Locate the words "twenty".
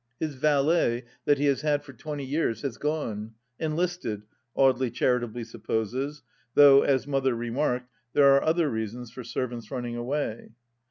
1.93-2.25